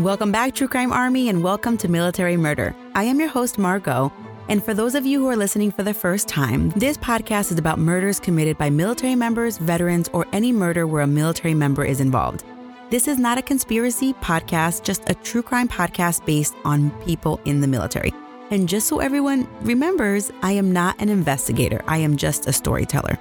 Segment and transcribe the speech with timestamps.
[0.00, 2.74] Welcome back, True Crime Army, and welcome to Military Murder.
[2.94, 4.10] I am your host, Margot.
[4.48, 7.58] And for those of you who are listening for the first time, this podcast is
[7.58, 12.00] about murders committed by military members, veterans, or any murder where a military member is
[12.00, 12.44] involved.
[12.88, 17.60] This is not a conspiracy podcast, just a true crime podcast based on people in
[17.60, 18.14] the military.
[18.50, 23.18] And just so everyone remembers, I am not an investigator, I am just a storyteller.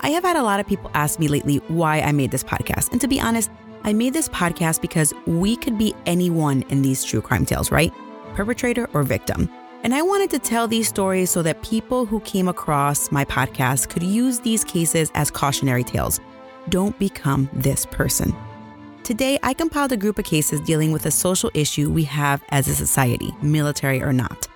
[0.00, 2.90] I have had a lot of people ask me lately why I made this podcast.
[2.90, 3.50] And to be honest,
[3.84, 7.92] I made this podcast because we could be anyone in these true crime tales, right?
[8.34, 9.50] Perpetrator or victim.
[9.82, 13.88] And I wanted to tell these stories so that people who came across my podcast
[13.88, 16.20] could use these cases as cautionary tales.
[16.68, 18.32] Don't become this person.
[19.02, 22.68] Today, I compiled a group of cases dealing with a social issue we have as
[22.68, 24.46] a society, military or not.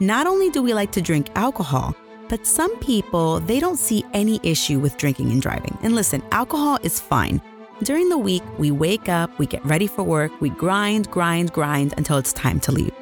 [0.00, 1.94] Not only do we like to drink alcohol,
[2.28, 5.78] but some people, they don't see any issue with drinking and driving.
[5.82, 7.40] And listen, alcohol is fine.
[7.82, 11.92] During the week, we wake up, we get ready for work, we grind, grind, grind
[11.96, 12.94] until it's time to leave.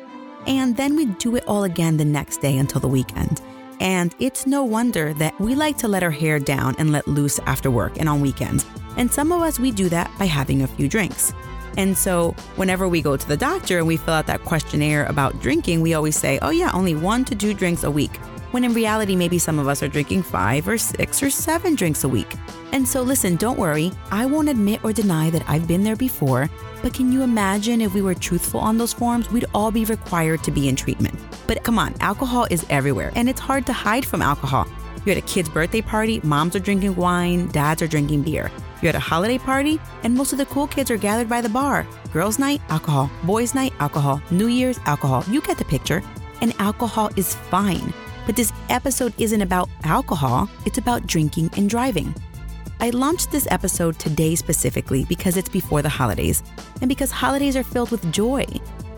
[0.47, 3.43] And then we do it all again the next day until the weekend.
[3.81, 7.39] And it's no wonder that we like to let our hair down and let loose
[7.41, 8.65] after work and on weekends.
[8.97, 11.34] And some of us, we do that by having a few drinks.
[11.77, 15.41] And so, whenever we go to the doctor and we fill out that questionnaire about
[15.41, 18.19] drinking, we always say, oh, yeah, only one to two drinks a week.
[18.53, 22.05] When in reality, maybe some of us are drinking five or six or seven drinks
[22.05, 22.34] a week.
[22.72, 23.91] And so, listen, don't worry.
[24.11, 26.50] I won't admit or deny that I've been there before,
[26.83, 30.44] but can you imagine if we were truthful on those forms, we'd all be required
[30.44, 31.19] to be in treatment.
[31.47, 34.66] But come on, alcohol is everywhere, and it's hard to hide from alcohol.
[35.06, 38.50] You're at a kid's birthday party, moms are drinking wine, dads are drinking beer.
[38.82, 41.49] You're at a holiday party, and most of the cool kids are gathered by the
[41.49, 41.87] bar.
[42.12, 43.10] Girls' night, alcohol.
[43.22, 44.21] Boys' night, alcohol.
[44.31, 45.25] New Year's, alcohol.
[45.28, 46.03] You get the picture.
[46.43, 47.94] And alcohol is fine.
[48.27, 52.15] But this episode isn't about alcohol, it's about drinking and driving.
[52.81, 56.43] I launched this episode today specifically because it's before the holidays,
[56.81, 58.47] and because holidays are filled with joy,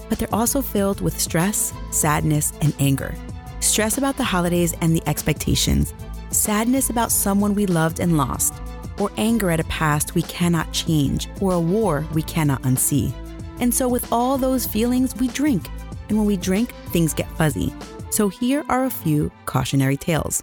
[0.09, 3.15] but they're also filled with stress, sadness, and anger.
[3.61, 5.95] Stress about the holidays and the expectations,
[6.31, 8.55] sadness about someone we loved and lost,
[8.99, 13.13] or anger at a past we cannot change, or a war we cannot unsee.
[13.61, 15.69] And so, with all those feelings, we drink.
[16.09, 17.73] And when we drink, things get fuzzy.
[18.15, 20.41] So, here are a few cautionary tales.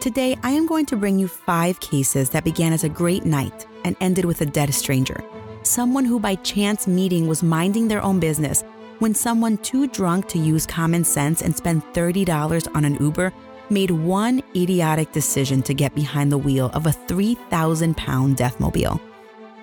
[0.00, 3.66] Today, I am going to bring you five cases that began as a great night
[3.84, 5.22] and ended with a dead stranger.
[5.64, 8.64] Someone who, by chance meeting, was minding their own business
[9.00, 13.34] when someone too drunk to use common sense and spend $30 on an Uber
[13.68, 18.98] made one idiotic decision to get behind the wheel of a 3,000 pound deathmobile.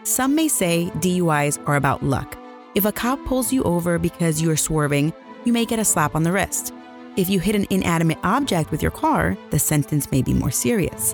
[0.03, 2.37] Some may say DUIs are about luck.
[2.75, 5.11] If a cop pulls you over because you are swerving,
[5.43, 6.71] you may get a slap on the wrist.
[7.17, 11.13] If you hit an inanimate object with your car, the sentence may be more serious.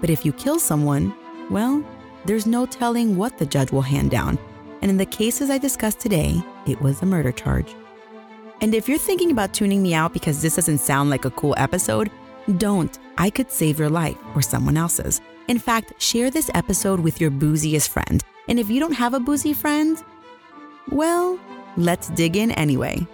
[0.00, 1.12] But if you kill someone,
[1.50, 1.84] well,
[2.24, 4.38] there's no telling what the judge will hand down.
[4.80, 7.74] And in the cases I discussed today, it was a murder charge.
[8.60, 11.54] And if you're thinking about tuning me out because this doesn't sound like a cool
[11.58, 12.12] episode,
[12.56, 12.96] don't.
[13.18, 15.20] I could save your life or someone else's.
[15.48, 18.22] In fact, share this episode with your booziest friend.
[18.46, 20.00] And if you don't have a boozy friend,
[20.90, 21.40] well,
[21.76, 23.04] let's dig in anyway.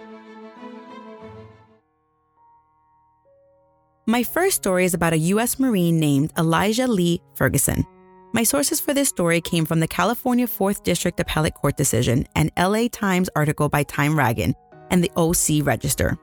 [4.07, 5.59] My first story is about a U.S.
[5.59, 7.85] Marine named Elijah Lee Ferguson.
[8.33, 12.49] My sources for this story came from the California 4th District Appellate Court decision, an
[12.57, 14.55] LA Times article by Time Ragan,
[14.89, 16.17] and the OC Register.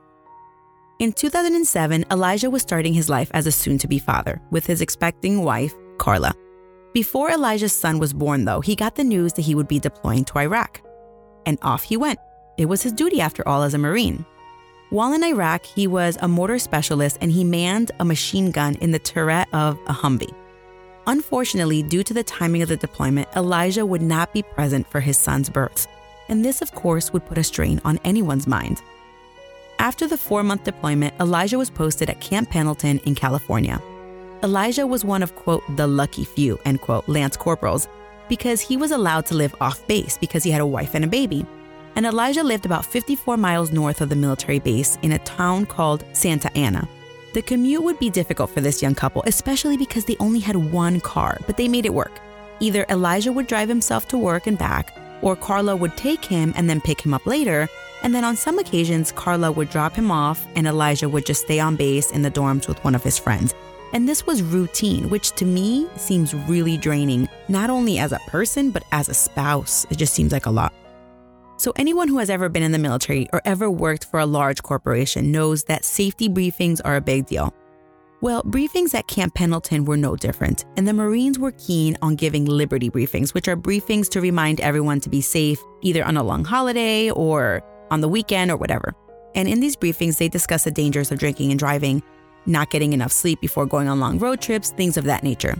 [0.98, 4.80] In 2007, Elijah was starting his life as a soon to be father with his
[4.80, 6.34] expecting wife, Carla.
[6.92, 10.24] Before Elijah's son was born, though, he got the news that he would be deploying
[10.24, 10.80] to Iraq.
[11.46, 12.18] And off he went.
[12.56, 14.26] It was his duty, after all, as a Marine.
[14.90, 18.90] While in Iraq, he was a mortar specialist and he manned a machine gun in
[18.90, 20.34] the turret of a Humvee.
[21.06, 25.18] Unfortunately, due to the timing of the deployment, Elijah would not be present for his
[25.18, 25.86] son's birth.
[26.30, 28.80] And this, of course, would put a strain on anyone's mind.
[29.78, 33.82] After the four month deployment, Elijah was posted at Camp Pendleton in California.
[34.42, 37.88] Elijah was one of, quote, the lucky few, end quote, Lance Corporals,
[38.28, 41.08] because he was allowed to live off base because he had a wife and a
[41.08, 41.46] baby
[41.98, 46.04] and Elijah lived about 54 miles north of the military base in a town called
[46.12, 46.88] Santa Ana.
[47.34, 51.00] The commute would be difficult for this young couple, especially because they only had one
[51.00, 52.20] car, but they made it work.
[52.60, 56.70] Either Elijah would drive himself to work and back, or Carla would take him and
[56.70, 57.68] then pick him up later.
[58.04, 61.58] And then on some occasions, Carla would drop him off and Elijah would just stay
[61.58, 63.56] on base in the dorms with one of his friends.
[63.92, 68.70] And this was routine, which to me seems really draining, not only as a person,
[68.70, 69.84] but as a spouse.
[69.90, 70.72] It just seems like a lot.
[71.58, 74.62] So, anyone who has ever been in the military or ever worked for a large
[74.62, 77.52] corporation knows that safety briefings are a big deal.
[78.20, 82.44] Well, briefings at Camp Pendleton were no different, and the Marines were keen on giving
[82.44, 86.44] Liberty briefings, which are briefings to remind everyone to be safe, either on a long
[86.44, 87.60] holiday or
[87.90, 88.94] on the weekend or whatever.
[89.34, 92.04] And in these briefings, they discuss the dangers of drinking and driving,
[92.46, 95.56] not getting enough sleep before going on long road trips, things of that nature.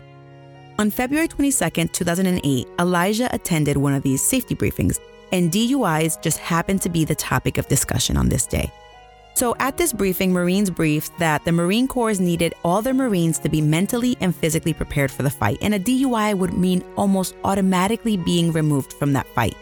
[0.79, 5.01] On February 22, 2008, Elijah attended one of these safety briefings,
[5.33, 8.71] and DUIs just happened to be the topic of discussion on this day.
[9.35, 13.49] So at this briefing, Marines briefed that the Marine Corps needed all their Marines to
[13.49, 18.17] be mentally and physically prepared for the fight, and a DUI would mean almost automatically
[18.17, 19.57] being removed from that fight.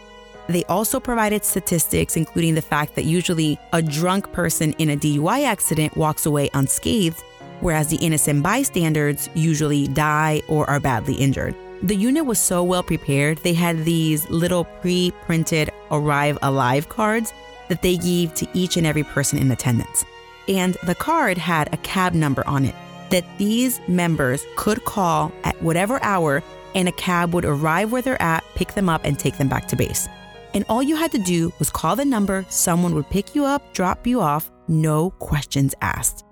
[0.47, 5.45] They also provided statistics, including the fact that usually a drunk person in a DUI
[5.45, 7.21] accident walks away unscathed,
[7.59, 11.55] whereas the innocent bystanders usually die or are badly injured.
[11.83, 17.33] The unit was so well prepared, they had these little pre printed Arrive Alive cards
[17.69, 20.03] that they gave to each and every person in attendance.
[20.47, 22.75] And the card had a cab number on it
[23.09, 26.43] that these members could call at whatever hour
[26.75, 29.67] and a cab would arrive where they're at, pick them up, and take them back
[29.67, 30.07] to base.
[30.53, 33.73] And all you had to do was call the number, someone would pick you up,
[33.73, 36.26] drop you off, no questions asked.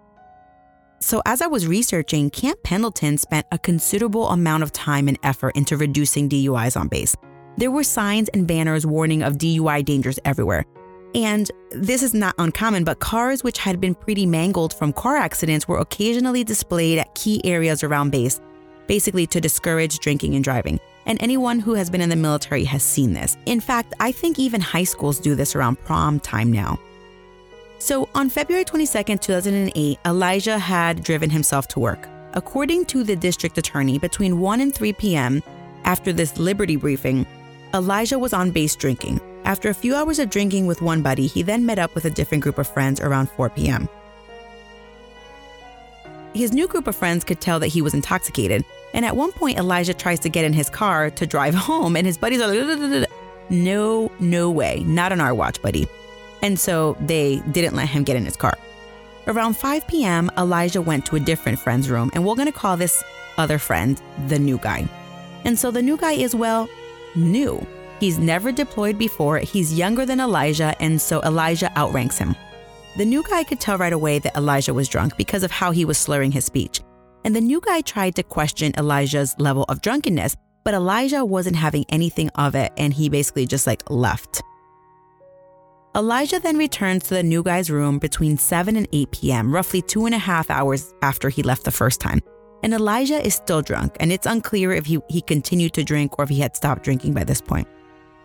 [1.06, 5.56] So, as I was researching, Camp Pendleton spent a considerable amount of time and effort
[5.56, 7.16] into reducing DUIs on base.
[7.57, 10.66] There were signs and banners warning of DUI dangers everywhere.
[11.13, 15.68] And this is not uncommon, but cars which had been pretty mangled from car accidents
[15.68, 18.42] were occasionally displayed at key areas around base,
[18.88, 20.80] basically to discourage drinking and driving.
[21.06, 23.38] And anyone who has been in the military has seen this.
[23.46, 26.80] In fact, I think even high schools do this around prom time now.
[27.80, 32.07] So on February 22, 2008, Elijah had driven himself to work.
[32.33, 35.44] According to the district attorney, between 1 and 3 p.m.,
[35.83, 37.25] after this Liberty briefing,
[37.74, 39.22] Elijah was on base drinking.
[39.44, 42.10] After a few hours of drinking with one buddy, he then met up with a
[42.10, 43.88] different group of friends around 4 p.m.
[46.33, 49.57] His new group of friends could tell that he was intoxicated, and at one point,
[49.57, 53.10] Elijah tries to get in his car to drive home, and his buddies are like,
[53.50, 55.88] no, no way, not on our watch, buddy.
[56.41, 58.57] And so they didn't let him get in his car.
[59.27, 63.03] Around 5 p.m., Elijah went to a different friend's room, and we're gonna call this
[63.37, 64.87] other friend the new guy.
[65.45, 66.69] And so the new guy is, well,
[67.15, 67.65] new.
[67.99, 72.35] He's never deployed before, he's younger than Elijah, and so Elijah outranks him.
[72.97, 75.85] The new guy could tell right away that Elijah was drunk because of how he
[75.85, 76.81] was slurring his speech.
[77.25, 81.85] And the new guy tried to question Elijah's level of drunkenness, but Elijah wasn't having
[81.89, 84.41] anything of it and he basically just like left.
[85.95, 90.06] Elijah then returns to the new guy's room between 7 and 8 p.m., roughly two
[90.06, 92.19] and a half hours after he left the first time.
[92.63, 96.24] And Elijah is still drunk, and it's unclear if he, he continued to drink or
[96.24, 97.65] if he had stopped drinking by this point.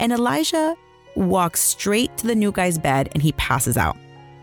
[0.00, 0.75] And Elijah
[1.14, 3.96] walks straight to the new guy's bed and he passes out.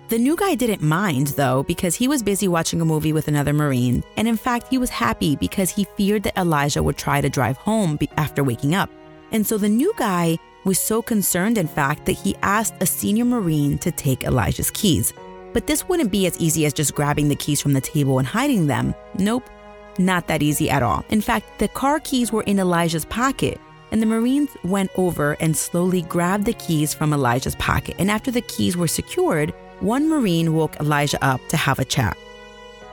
[0.07, 3.51] The new guy didn't mind, though, because he was busy watching a movie with another
[3.51, 4.05] Marine.
[4.15, 7.57] And in fact, he was happy because he feared that Elijah would try to drive
[7.57, 8.89] home after waking up.
[9.33, 13.25] And so the new guy was so concerned, in fact, that he asked a senior
[13.25, 15.13] Marine to take Elijah's keys.
[15.53, 18.27] But this wouldn't be as easy as just grabbing the keys from the table and
[18.27, 18.93] hiding them.
[19.17, 19.49] Nope,
[19.97, 21.03] not that easy at all.
[21.09, 23.59] In fact, the car keys were in Elijah's pocket,
[23.91, 27.95] and the Marines went over and slowly grabbed the keys from Elijah's pocket.
[27.97, 32.17] And after the keys were secured, one Marine woke Elijah up to have a chat.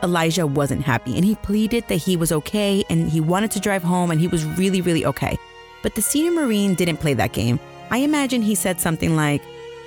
[0.03, 3.83] Elijah wasn't happy and he pleaded that he was okay and he wanted to drive
[3.83, 5.39] home and he was really, really okay.
[5.85, 7.61] But the senior Marine didn't play that game.
[7.91, 9.43] I imagine he said something like,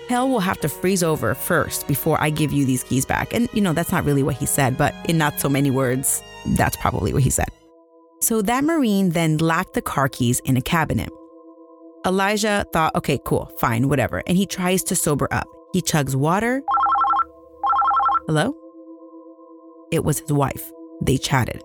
[0.08, 3.34] Hell will have to freeze over first before I give you these keys back.
[3.34, 6.24] And, you know, that's not really what he said, but in not so many words,
[6.56, 7.50] that's probably what he said.
[8.22, 11.10] So that Marine then locked the car keys in a cabinet.
[12.06, 14.24] Elijah thought, okay, cool, fine, whatever.
[14.28, 15.48] And he tries to sober up.
[15.74, 16.62] He chugs water.
[18.28, 18.56] Hello?
[19.92, 20.72] It was his wife.
[21.02, 21.62] They chatted.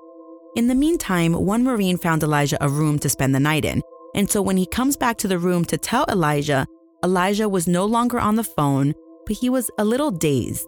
[0.57, 3.83] In the meantime, one Marine found Elijah a room to spend the night in.
[4.15, 6.67] And so when he comes back to the room to tell Elijah,
[7.05, 8.95] Elijah was no longer on the phone,
[9.27, 10.67] but he was a little dazed.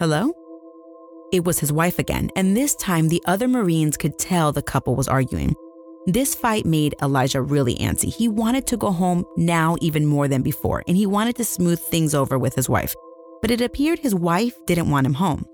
[0.00, 0.32] Hello?
[1.32, 4.94] It was his wife again, and this time the other Marines could tell the couple
[4.94, 5.54] was arguing.
[6.06, 8.14] This fight made Elijah really antsy.
[8.14, 11.80] He wanted to go home now even more than before, and he wanted to smooth
[11.80, 12.94] things over with his wife.
[13.42, 15.44] But it appeared his wife didn't want him home.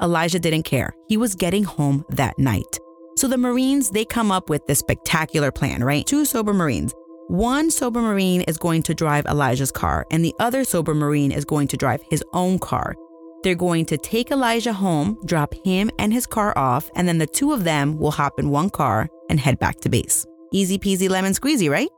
[0.00, 0.94] Elijah didn't care.
[1.08, 2.78] He was getting home that night.
[3.18, 6.06] So the Marines, they come up with this spectacular plan, right?
[6.06, 6.94] Two sober Marines.
[7.26, 11.44] One sober Marine is going to drive Elijah's car, and the other sober Marine is
[11.44, 12.94] going to drive his own car.
[13.42, 17.26] They're going to take Elijah home, drop him and his car off, and then the
[17.26, 20.24] two of them will hop in one car and head back to base.
[20.52, 21.90] Easy peasy lemon squeezy, right?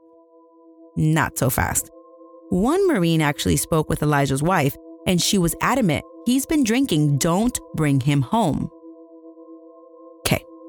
[0.96, 1.90] Not so fast.
[2.48, 4.74] One Marine actually spoke with Elijah's wife,
[5.06, 8.70] and she was adamant he's been drinking, don't bring him home.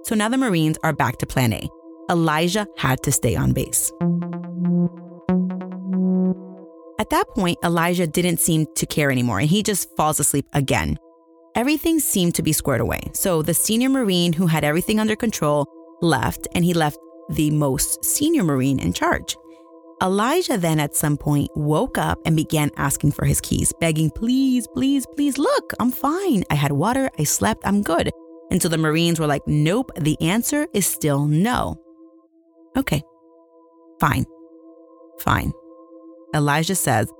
[0.03, 1.69] So now the Marines are back to plan A.
[2.09, 3.91] Elijah had to stay on base.
[6.99, 10.99] At that point, Elijah didn't seem to care anymore and he just falls asleep again.
[11.55, 13.01] Everything seemed to be squared away.
[13.13, 15.65] So the senior Marine who had everything under control
[16.01, 16.97] left and he left
[17.29, 19.35] the most senior Marine in charge.
[20.01, 24.67] Elijah then at some point woke up and began asking for his keys, begging, please,
[24.73, 26.43] please, please, look, I'm fine.
[26.49, 28.11] I had water, I slept, I'm good.
[28.51, 31.81] And so the Marines were like, nope, the answer is still no.
[32.77, 33.01] Okay,
[33.99, 34.25] fine,
[35.19, 35.51] fine.
[36.35, 37.11] Elijah says,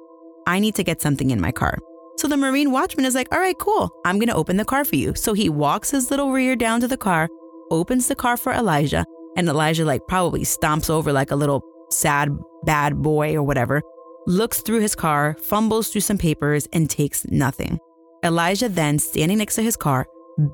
[0.46, 1.78] I need to get something in my car.
[2.18, 3.90] So the Marine watchman is like, All right, cool.
[4.06, 5.16] I'm to open the car for you.
[5.16, 7.28] So he walks his little rear down to the car,
[7.72, 12.30] opens the car for Elijah, and Elijah, like, probably stomps over like a little sad,
[12.64, 13.82] bad boy or whatever,
[14.28, 17.80] looks through his car, fumbles through some papers, and takes nothing.
[18.24, 20.06] Elijah then, standing next to his car,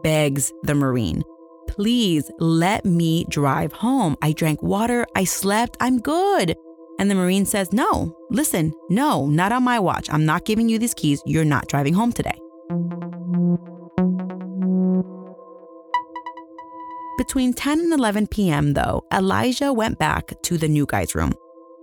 [0.03, 1.23] begs the Marine,
[1.67, 4.15] Please let me drive home.
[4.21, 6.55] I drank water, I slept, I'm good.
[6.99, 10.09] And the Marine says, No, listen, no, not on my watch.
[10.11, 11.21] I'm not giving you these keys.
[11.25, 12.39] You're not driving home today.
[17.17, 21.33] Between 10 and 11 p.m., though, Elijah went back to the new guy's room.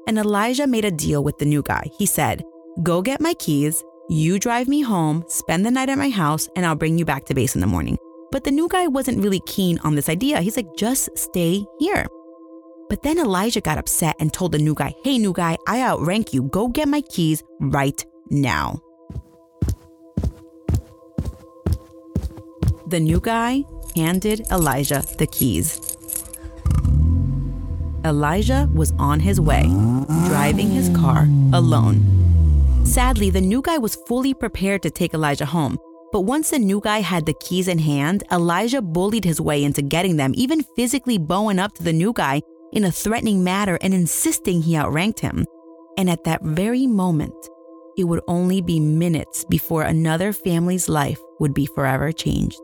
[0.06, 1.90] And Elijah made a deal with the new guy.
[1.99, 2.42] He said,
[2.82, 6.66] Go get my keys, you drive me home, spend the night at my house, and
[6.66, 7.96] I'll bring you back to base in the morning.
[8.30, 10.40] But the new guy wasn't really keen on this idea.
[10.40, 12.06] He's like, Just stay here.
[12.88, 16.34] But then Elijah got upset and told the new guy, Hey, new guy, I outrank
[16.34, 16.42] you.
[16.42, 18.80] Go get my keys right now.
[22.87, 23.64] The new guy
[23.96, 25.80] handed Elijah the keys.
[28.04, 29.62] Elijah was on his way,
[30.26, 32.24] driving his car alone.
[32.84, 35.78] Sadly, the new guy was fully prepared to take Elijah home.
[36.12, 39.82] But once the new guy had the keys in hand, Elijah bullied his way into
[39.82, 43.94] getting them, even physically bowing up to the new guy in a threatening manner and
[43.94, 45.44] insisting he outranked him.
[45.96, 47.34] And at that very moment,
[47.96, 52.60] it would only be minutes before another family's life would be forever changed.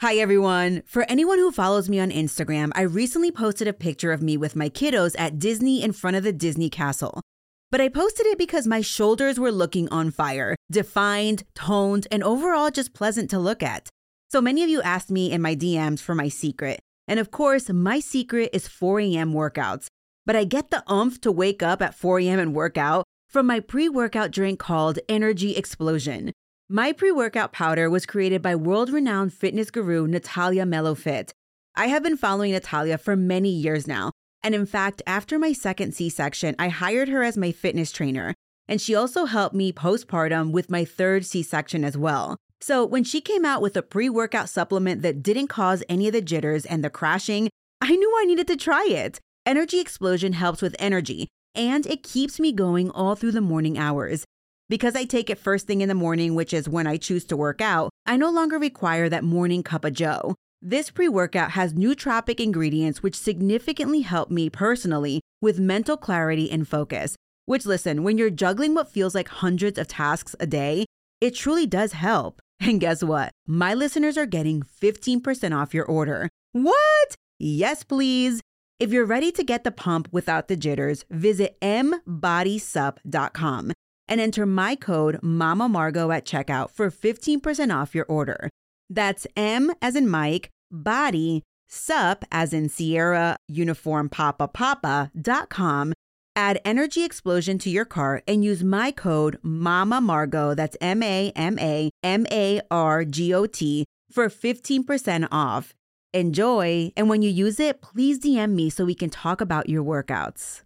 [0.00, 0.82] Hi, everyone.
[0.86, 4.56] For anyone who follows me on Instagram, I recently posted a picture of me with
[4.56, 7.22] my kiddos at Disney in front of the Disney castle.
[7.70, 12.72] But I posted it because my shoulders were looking on fire, defined, toned, and overall
[12.72, 13.88] just pleasant to look at.
[14.30, 16.80] So many of you asked me in my DMs for my secret.
[17.06, 19.32] And of course, my secret is 4 a.m.
[19.32, 19.86] workouts.
[20.26, 22.40] But I get the umph to wake up at 4 a.m.
[22.40, 26.32] and work out from my pre workout drink called Energy Explosion.
[26.70, 31.30] My pre workout powder was created by world renowned fitness guru Natalia Melofit.
[31.76, 34.12] I have been following Natalia for many years now.
[34.42, 38.32] And in fact, after my second C section, I hired her as my fitness trainer.
[38.66, 42.38] And she also helped me postpartum with my third C section as well.
[42.62, 46.14] So when she came out with a pre workout supplement that didn't cause any of
[46.14, 47.50] the jitters and the crashing,
[47.82, 49.20] I knew I needed to try it.
[49.44, 54.24] Energy Explosion helps with energy, and it keeps me going all through the morning hours.
[54.68, 57.36] Because I take it first thing in the morning, which is when I choose to
[57.36, 60.34] work out, I no longer require that morning cup of joe.
[60.62, 66.66] This pre workout has nootropic ingredients which significantly help me personally with mental clarity and
[66.66, 67.14] focus.
[67.44, 70.86] Which, listen, when you're juggling what feels like hundreds of tasks a day,
[71.20, 72.40] it truly does help.
[72.60, 73.32] And guess what?
[73.46, 76.30] My listeners are getting 15% off your order.
[76.52, 77.14] What?
[77.38, 78.40] Yes, please.
[78.80, 83.72] If you're ready to get the pump without the jitters, visit mbodysup.com
[84.08, 88.50] and enter my code Mama Margot at checkout for 15% off your order.
[88.90, 95.92] That's M as in Mike, body, sup as in Sierra, uniform papa papa.com
[96.36, 101.32] Add Energy Explosion to your cart and use my code MAMA Margot, that's M A
[101.36, 105.72] M A M A R G O T, for 15% off.
[106.12, 109.84] Enjoy, and when you use it, please DM me so we can talk about your
[109.84, 110.62] workouts.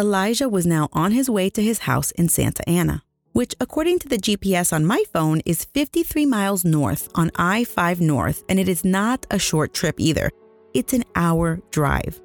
[0.00, 3.02] Elijah was now on his way to his house in Santa Ana,
[3.32, 8.00] which, according to the GPS on my phone, is 53 miles north on I 5
[8.00, 10.30] North, and it is not a short trip either.
[10.72, 12.18] It's an hour drive.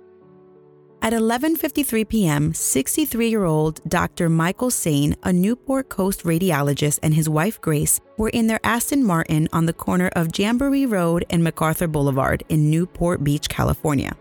[1.02, 4.30] At 11:53 p.m., 63-year-old Dr.
[4.30, 9.50] Michael Sane, a Newport Coast radiologist, and his wife Grace were in their Aston Martin
[9.52, 14.16] on the corner of Jamboree Road and MacArthur Boulevard in Newport Beach, California.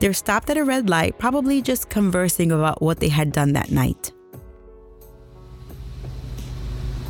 [0.00, 3.70] They're stopped at a red light, probably just conversing about what they had done that
[3.70, 4.12] night.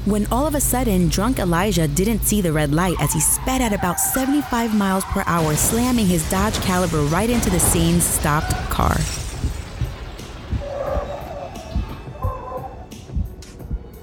[0.07, 3.61] When all of a sudden, drunk Elijah didn't see the red light as he sped
[3.61, 8.55] at about 75 miles per hour, slamming his Dodge Caliber right into the Sane's stopped
[8.71, 8.95] car.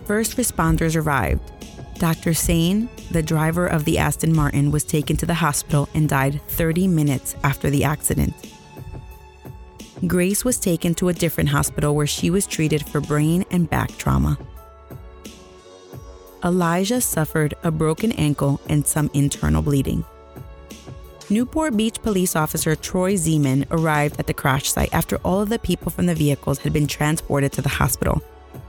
[0.06, 1.52] First responders arrived.
[1.98, 2.36] Dr.
[2.36, 6.88] Sane, the driver of the Aston Martin, was taken to the hospital and died 30
[6.88, 8.36] minutes after the accident.
[10.08, 13.96] Grace was taken to a different hospital where she was treated for brain and back
[13.98, 14.38] trauma.
[16.44, 20.06] Elijah suffered a broken ankle and some internal bleeding.
[21.30, 25.58] Newport Beach police officer Troy Zeman arrived at the crash site after all of the
[25.58, 28.22] people from the vehicles had been transported to the hospital.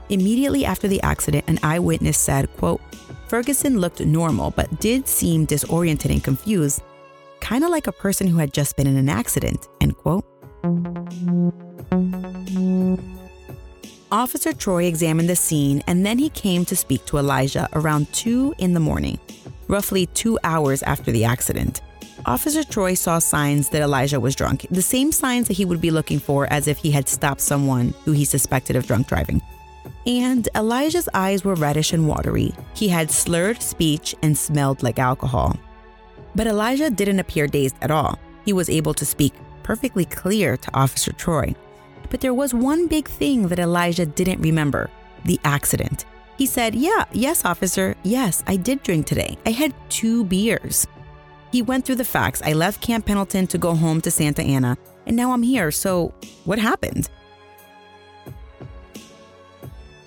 [0.08, 2.80] Immediately after the accident, an eyewitness said, quote,
[3.28, 6.82] Ferguson looked normal but did seem disoriented and confused,
[7.40, 10.24] kind of like a person who had just been in an accident, end quote.
[14.12, 18.54] Officer Troy examined the scene and then he came to speak to Elijah around 2
[18.58, 19.18] in the morning,
[19.68, 21.82] roughly two hours after the accident.
[22.24, 25.90] Officer Troy saw signs that Elijah was drunk, the same signs that he would be
[25.90, 29.42] looking for as if he had stopped someone who he suspected of drunk driving.
[30.06, 32.52] And Elijah's eyes were reddish and watery.
[32.74, 35.56] He had slurred speech and smelled like alcohol.
[36.34, 38.18] But Elijah didn't appear dazed at all.
[38.44, 39.34] He was able to speak
[39.66, 41.52] perfectly clear to Officer Troy.
[42.08, 44.88] But there was one big thing that Elijah didn't remember
[45.24, 46.04] the accident.
[46.38, 49.36] He said, Yeah, yes, officer, yes, I did drink today.
[49.44, 50.86] I had two beers.
[51.50, 52.42] He went through the facts.
[52.44, 55.72] I left Camp Pendleton to go home to Santa Ana, and now I'm here.
[55.72, 57.10] So, what happened?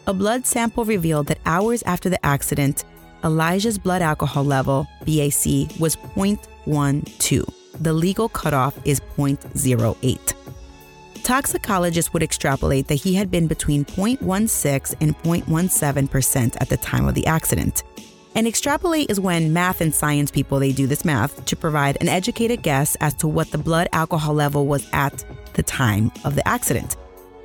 [0.08, 2.86] A blood sample revealed that hours after the accident,
[3.24, 7.59] Elijah's blood alcohol level, BAC, was 0.12.
[7.80, 10.34] The legal cutoff is 0.08
[11.30, 17.14] toxicologists would extrapolate that he had been between 0.16 and 0.17% at the time of
[17.14, 17.84] the accident.
[18.34, 22.10] And extrapolate is when math and science people they do this math to provide an
[22.10, 26.48] educated guess as to what the blood alcohol level was at the time of the
[26.48, 26.98] accident.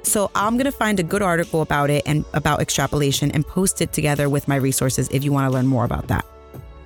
[0.03, 3.83] So I'm going to find a good article about it and about extrapolation and post
[3.83, 6.25] it together with my resources if you want to learn more about that.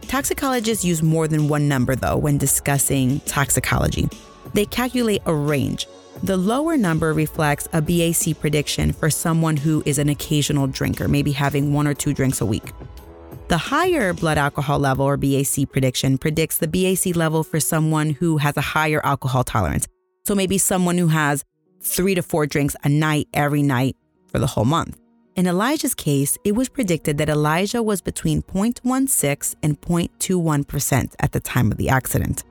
[0.08, 4.08] Toxicologists use more than one number though when discussing toxicology.
[4.54, 5.86] They calculate a range.
[6.22, 11.30] The lower number reflects a BAC prediction for someone who is an occasional drinker, maybe
[11.30, 12.72] having one or two drinks a week.
[13.48, 18.38] The higher blood alcohol level or BAC prediction predicts the BAC level for someone who
[18.38, 19.86] has a higher alcohol tolerance.
[20.24, 21.44] So maybe someone who has
[21.82, 23.94] three to four drinks a night every night
[24.26, 24.98] for the whole month.
[25.38, 31.38] In Elijah's case, it was predicted that Elijah was between 0.16 and 0.21% at the
[31.38, 32.42] time of the accident.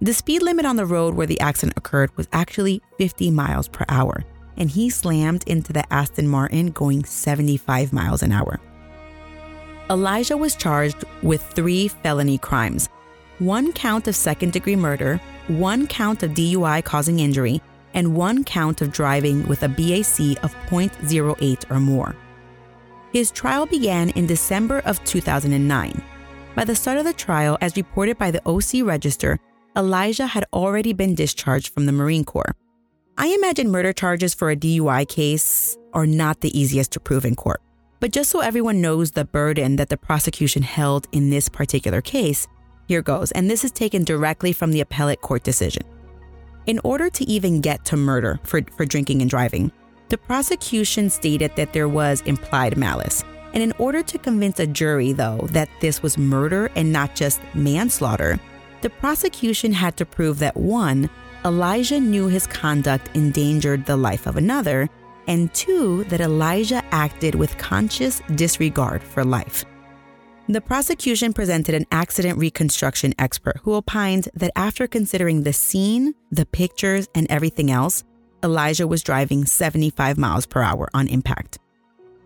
[0.00, 3.84] The speed limit on the road where the accident occurred was actually 50 miles per
[3.90, 4.24] hour,
[4.56, 8.60] and he slammed into the Aston Martin going 75 miles an hour.
[9.90, 12.88] Elijah was charged with three felony crimes
[13.40, 17.60] one count of second degree murder, one count of DUI causing injury,
[17.94, 22.14] and one count of driving with a BAC of 0.08 or more.
[23.12, 26.02] His trial began in December of 2009.
[26.54, 29.38] By the start of the trial, as reported by the OC Register,
[29.76, 32.54] Elijah had already been discharged from the Marine Corps.
[33.18, 37.34] I imagine murder charges for a DUI case are not the easiest to prove in
[37.34, 37.62] court.
[38.00, 42.46] But just so everyone knows the burden that the prosecution held in this particular case,
[42.88, 45.82] here goes, and this is taken directly from the appellate court decision.
[46.66, 49.70] In order to even get to murder for, for drinking and driving,
[50.08, 53.22] the prosecution stated that there was implied malice.
[53.52, 57.40] And in order to convince a jury, though, that this was murder and not just
[57.54, 58.40] manslaughter,
[58.82, 61.08] the prosecution had to prove that one,
[61.44, 64.88] Elijah knew his conduct endangered the life of another,
[65.28, 69.64] and two, that Elijah acted with conscious disregard for life.
[70.48, 76.46] The prosecution presented an accident reconstruction expert who opined that after considering the scene, the
[76.46, 78.04] pictures, and everything else,
[78.44, 81.58] Elijah was driving 75 miles per hour on impact.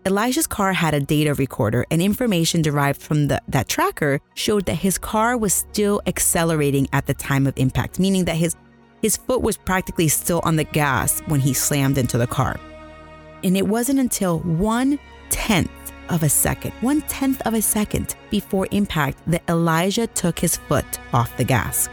[0.05, 4.75] Elijah's car had a data recorder, and information derived from the, that tracker showed that
[4.75, 8.55] his car was still accelerating at the time of impact, meaning that his,
[9.01, 12.59] his foot was practically still on the gas when he slammed into the car.
[13.43, 15.71] And it wasn't until one tenth
[16.11, 20.99] of a second, one tenth of a second before impact that Elijah took his foot
[21.13, 21.87] off the gas.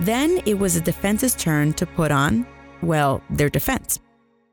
[0.00, 2.46] Then it was the defense's turn to put on,
[2.82, 4.00] well, their defense.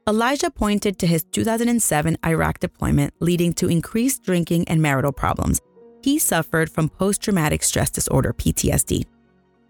[0.08, 5.60] Elijah pointed to his 2007 Iraq deployment, leading to increased drinking and marital problems.
[6.02, 9.04] He suffered from post traumatic stress disorder, PTSD.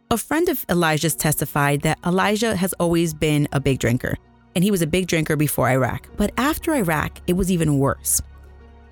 [0.10, 4.16] A friend of Elijah's testified that Elijah has always been a big drinker,
[4.58, 6.10] and he was a big drinker before Iraq.
[6.18, 8.24] But after Iraq, it was even worse.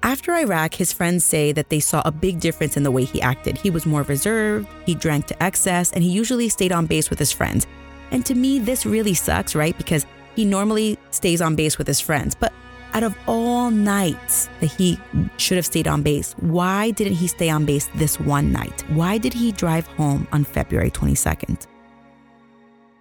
[0.04, 3.19] After Iraq, his friends say that they saw a big difference in the way he
[3.19, 3.58] acted.
[3.58, 7.17] He was more reserved, he drank to excess, and he usually stayed on base with
[7.17, 7.65] his friends.
[8.12, 9.75] And to me, this really sucks, right?
[9.75, 12.36] Because he normally stays on base with his friends.
[12.36, 12.54] But
[12.93, 14.99] out of all nights that he
[15.38, 18.84] should have stayed on base, why didn't he stay on base this one night?
[18.89, 21.65] Why did he drive home on February 22nd?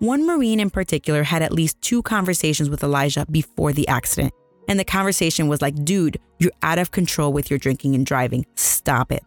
[0.05, 4.35] One Marine in particular had at least two conversations with Elijah before the accident.
[4.69, 8.45] And the conversation was like, dude, you're out of control with your drinking and driving.
[8.55, 9.25] Stop it.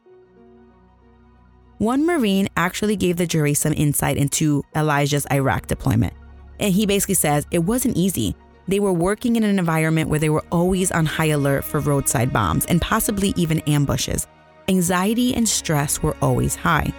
[1.79, 6.13] One Marine actually gave the jury some insight into Elijah's Iraq deployment.
[6.59, 8.35] And he basically says it wasn't easy.
[8.67, 12.31] They were working in an environment where they were always on high alert for roadside
[12.31, 14.27] bombs and possibly even ambushes.
[14.67, 16.93] Anxiety and stress were always high.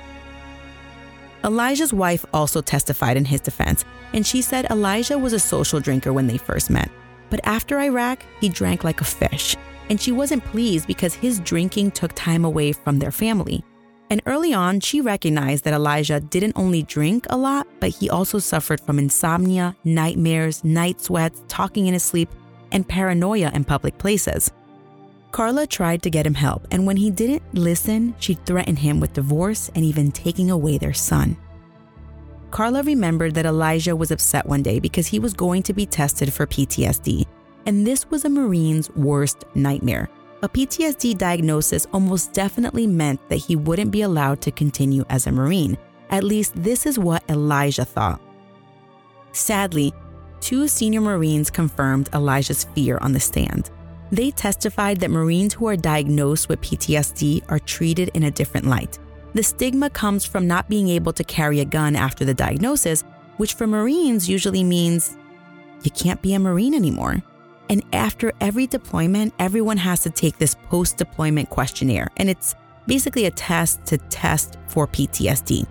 [1.45, 6.13] Elijah's wife also testified in his defense, and she said Elijah was a social drinker
[6.13, 6.91] when they first met.
[7.31, 9.57] But after Iraq, he drank like a fish,
[9.89, 13.65] and she wasn't pleased because his drinking took time away from their family.
[14.11, 18.39] And early on, she recognized that Elijah didn't only drink a lot, but he also
[18.39, 22.31] suffered from insomnia, nightmares, night sweats, talking in his sleep,
[22.73, 24.51] and paranoia in public places.
[25.31, 29.13] Carla tried to get him help, and when he didn't listen, she threatened him with
[29.13, 31.37] divorce and even taking away their son.
[32.51, 36.33] Carla remembered that Elijah was upset one day because he was going to be tested
[36.33, 37.27] for PTSD,
[37.67, 40.09] and this was a Marine's worst nightmare.
[40.41, 45.33] A PTSD diagnosis almost definitely meant that he wouldn't be allowed to continue as a
[45.33, 45.77] Marine.
[46.11, 48.21] At least, this is what Elijah thought.
[49.33, 49.93] Sadly,
[50.41, 53.71] two senior Marines confirmed Elijah's fear on the stand.
[54.11, 58.99] They testified that Marines who are diagnosed with PTSD are treated in a different light.
[59.35, 63.05] The stigma comes from not being able to carry a gun after the diagnosis,
[63.37, 65.17] which for Marines usually means
[65.83, 67.23] you can't be a Marine anymore.
[67.71, 72.55] And after every deployment, everyone has to take this post deployment questionnaire, and it's
[72.87, 75.67] basically a test to test for PTSD.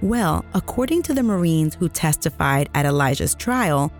[0.00, 3.92] Well, according to the Marines who testified at Elijah's trial,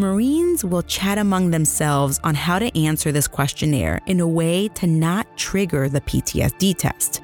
[0.00, 4.86] Marines will chat among themselves on how to answer this questionnaire in a way to
[4.86, 7.20] not trigger the PTSD test.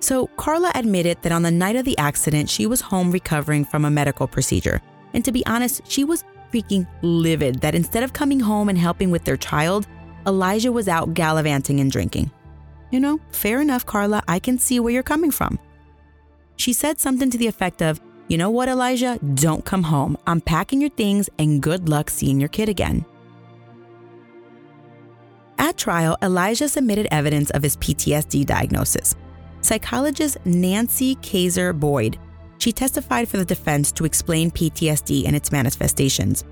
[0.00, 3.84] So, Carla admitted that on the night of the accident, she was home recovering from
[3.84, 4.82] a medical procedure.
[5.14, 9.12] And to be honest, she was freaking livid that instead of coming home and helping
[9.12, 9.86] with their child,
[10.26, 12.32] Elijah was out gallivanting and drinking.
[12.90, 15.60] You know, fair enough, Carla, I can see where you're coming from.
[16.56, 18.00] She said something to the effect of,
[18.32, 19.18] You know what, Elijah?
[19.34, 20.16] Don't come home.
[20.26, 23.04] I'm packing your things and good luck seeing your kid again.
[25.58, 29.14] At trial, Elijah submitted evidence of his PTSD diagnosis.
[29.60, 32.18] Psychologist Nancy Kaiser Boyd
[32.56, 36.44] she testified for the defense to explain PTSD and its manifestations.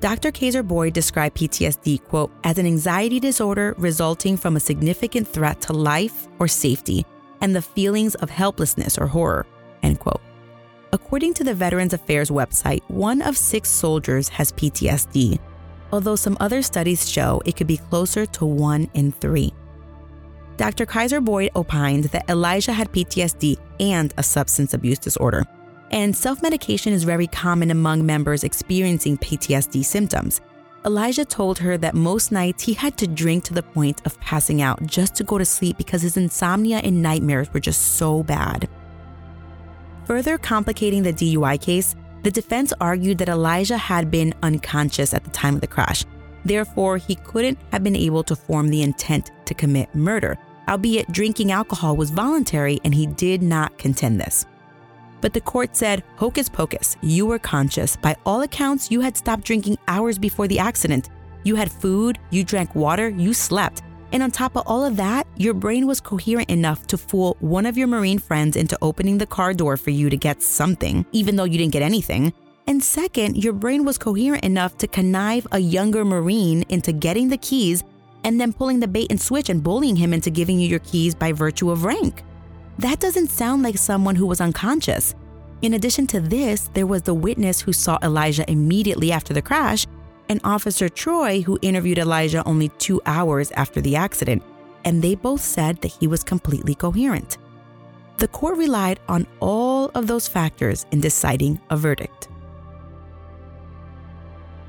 [0.00, 0.32] Dr.
[0.32, 5.72] Kaiser Boyd described PTSD, quote, as an anxiety disorder resulting from a significant threat to
[5.72, 7.06] life or safety
[7.40, 9.46] and the feelings of helplessness or horror,
[9.82, 10.20] end quote.
[10.94, 15.38] According to the Veterans Affairs website, one of six soldiers has PTSD,
[15.90, 19.54] although some other studies show it could be closer to one in three.
[20.58, 20.84] Dr.
[20.84, 25.46] Kaiser Boyd opined that Elijah had PTSD and a substance abuse disorder.
[25.92, 30.42] And self medication is very common among members experiencing PTSD symptoms.
[30.84, 34.60] Elijah told her that most nights he had to drink to the point of passing
[34.60, 38.68] out just to go to sleep because his insomnia and nightmares were just so bad.
[40.06, 45.30] Further complicating the DUI case, the defense argued that Elijah had been unconscious at the
[45.30, 46.04] time of the crash,
[46.44, 50.38] Therefore, he couldn't have been able to form the intent to commit murder,
[50.68, 54.46] albeit drinking alcohol was voluntary and he did not contend this.
[55.20, 57.94] But the court said, Hocus pocus, you were conscious.
[57.94, 61.10] By all accounts, you had stopped drinking hours before the accident.
[61.44, 63.82] You had food, you drank water, you slept.
[64.12, 67.64] And on top of all of that, your brain was coherent enough to fool one
[67.64, 71.36] of your Marine friends into opening the car door for you to get something, even
[71.36, 72.32] though you didn't get anything.
[72.66, 77.38] And second, your brain was coherent enough to connive a younger Marine into getting the
[77.38, 77.82] keys
[78.22, 81.14] and then pulling the bait and switch and bullying him into giving you your keys
[81.14, 82.22] by virtue of rank.
[82.78, 85.14] That doesn't sound like someone who was unconscious.
[85.62, 89.86] In addition to this, there was the witness who saw Elijah immediately after the crash,
[90.32, 94.42] and Officer Troy, who interviewed Elijah only two hours after the accident,
[94.84, 97.38] and they both said that he was completely coherent.
[98.22, 102.28] the court relied on all of those factors in deciding a verdict.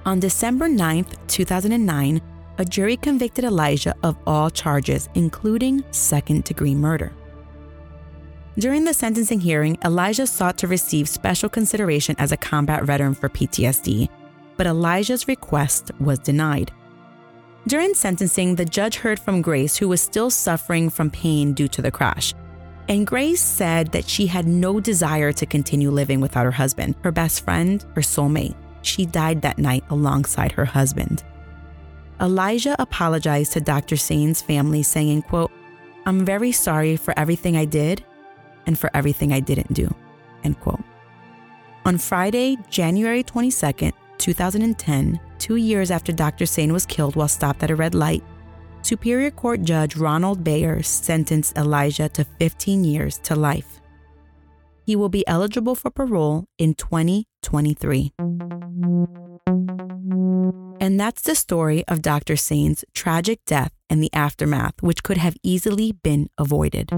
[0.08, 2.20] On December 9, 2009,
[2.58, 7.14] a jury convicted Elijah of all charges, including second degree murder.
[8.58, 13.30] During the sentencing hearing, Elijah sought to receive special consideration as a combat veteran for
[13.30, 14.10] PTSD,
[14.58, 16.72] but Elijah's request was denied.
[17.68, 21.82] During sentencing, the judge heard from Grace, who was still suffering from pain due to
[21.82, 22.34] the crash.
[22.90, 27.12] And Grace said that she had no desire to continue living without her husband, her
[27.12, 28.56] best friend, her soulmate.
[28.82, 31.24] She died that night alongside her husband.
[32.20, 33.96] Elijah apologized to Dr.
[33.96, 35.52] Sain's family, saying, quote,
[36.06, 38.04] I'm very sorry for everything I did
[38.66, 39.94] and for everything I didn't do,
[40.44, 40.84] end quote.
[41.86, 46.46] On Friday, January 22nd, 2010, two years after Dr.
[46.46, 48.24] Sain was killed while stopped at a red light,
[48.84, 53.80] Superior Court Judge Ronald Bayer sentenced Elijah to 15 years to life.
[54.86, 58.12] He will be eligible for parole in 2023.
[60.82, 62.36] And that's the story of Dr.
[62.36, 66.90] Sain's tragic death and the aftermath, which could have easily been avoided.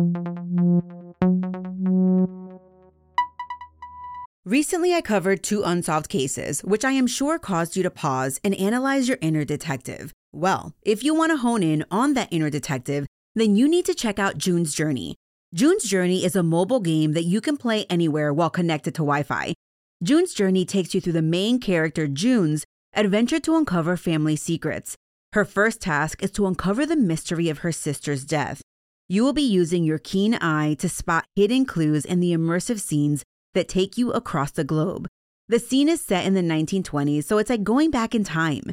[4.47, 8.53] Recently, I covered two unsolved cases, which I am sure caused you to pause and
[8.53, 10.13] analyze your inner detective.
[10.33, 13.95] Well, if you want to hone in on that inner detective, then you need to
[13.95, 15.15] check out June's Journey.
[15.55, 19.23] June's Journey is a mobile game that you can play anywhere while connected to Wi
[19.23, 19.55] Fi.
[20.03, 24.95] June's Journey takes you through the main character, June's, adventure to uncover family secrets.
[25.33, 28.61] Her first task is to uncover the mystery of her sister's death.
[29.09, 33.23] You will be using your keen eye to spot hidden clues in the immersive scenes
[33.55, 35.07] that take you across the globe.
[35.47, 38.63] The scene is set in the 1920s, so it's like going back in time.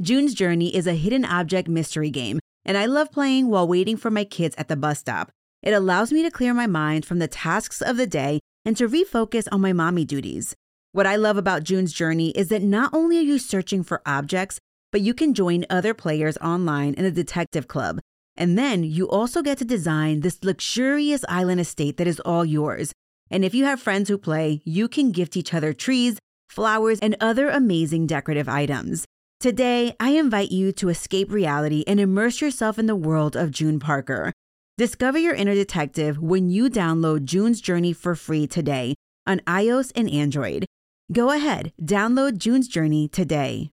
[0.00, 4.10] June's Journey is a hidden object mystery game, and I love playing while waiting for
[4.10, 5.30] my kids at the bus stop.
[5.62, 8.88] It allows me to clear my mind from the tasks of the day and to
[8.88, 10.54] refocus on my mommy duties.
[10.92, 14.58] What I love about June's Journey is that not only are you searching for objects,
[14.90, 18.00] but you can join other players online in a detective club.
[18.36, 22.92] And then you also get to design this luxurious island estate that is all yours.
[23.30, 27.16] And if you have friends who play, you can gift each other trees, flowers, and
[27.20, 29.04] other amazing decorative items.
[29.40, 33.78] Today, I invite you to escape reality and immerse yourself in the world of June
[33.78, 34.32] Parker.
[34.76, 38.94] Discover your inner detective when you download June's Journey for free today
[39.26, 40.64] on iOS and Android.
[41.12, 43.70] Go ahead, download June's Journey today.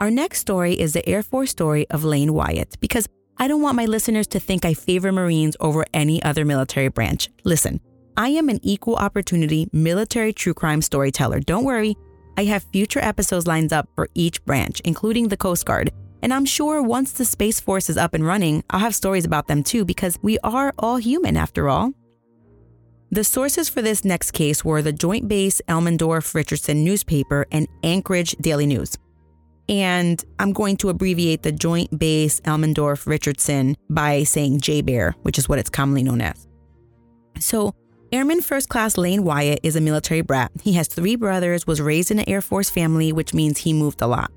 [0.00, 3.06] Our next story is the Air Force story of Lane Wyatt because
[3.38, 7.28] I don't want my listeners to think I favor Marines over any other military branch.
[7.44, 7.80] Listen,
[8.16, 11.40] I am an equal opportunity military true crime storyteller.
[11.40, 11.96] Don't worry,
[12.36, 15.90] I have future episodes lined up for each branch, including the Coast Guard.
[16.22, 19.48] And I'm sure once the Space Force is up and running, I'll have stories about
[19.48, 21.92] them too, because we are all human after all.
[23.10, 28.32] The sources for this next case were the Joint Base Elmendorf Richardson newspaper and Anchorage
[28.40, 28.96] Daily News.
[29.68, 35.48] And I'm going to abbreviate the Joint Base Elmendorf Richardson by saying JBER, which is
[35.48, 36.46] what it's commonly known as.
[37.38, 37.74] So,
[38.14, 40.52] Airman First Class Lane Wyatt is a military brat.
[40.62, 44.02] He has three brothers, was raised in an Air Force family, which means he moved
[44.02, 44.30] a lot.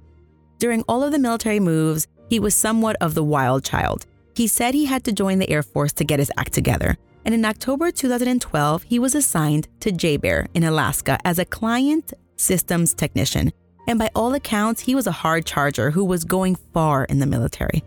[0.59, 4.05] During all of the military moves, he was somewhat of the wild child.
[4.33, 6.97] He said he had to join the Air Force to get his act together.
[7.25, 12.93] And in October 2012, he was assigned to JBER in Alaska as a client systems
[12.93, 13.51] technician.
[13.89, 17.25] And by all accounts, he was a hard charger who was going far in the
[17.25, 17.83] military.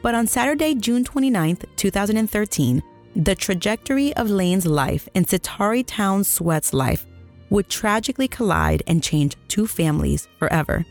[0.00, 2.82] But on Saturday, June 29, 2013,
[3.14, 7.06] the trajectory of Lane's life and Sitari Town Sweat's life
[7.50, 10.86] would tragically collide and change two families forever.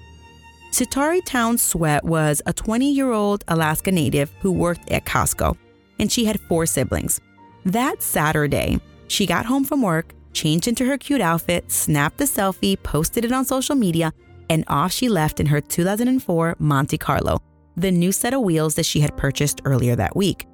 [0.72, 5.58] Sitari Town Sweat was a 20 year old Alaska native who worked at Costco,
[6.00, 7.20] and she had four siblings.
[7.66, 12.82] That Saturday, she got home from work, changed into her cute outfit, snapped a selfie,
[12.82, 14.14] posted it on social media,
[14.50, 17.40] and off she left in her 2004 Monte Carlo,
[17.76, 20.46] the new set of wheels that she had purchased earlier that week.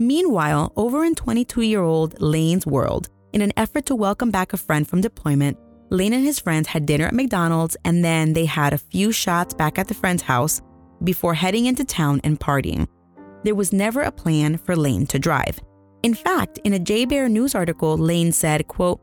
[0.00, 4.56] Meanwhile, over in 22 year old Lane's world, in an effort to welcome back a
[4.56, 5.58] friend from deployment,
[5.90, 9.52] Lane and his friends had dinner at McDonald's and then they had a few shots
[9.52, 10.62] back at the friend's house
[11.04, 12.88] before heading into town and partying.
[13.44, 15.60] There was never a plan for Lane to drive.
[16.02, 19.02] In fact, in a JBER news article, Lane said, quote,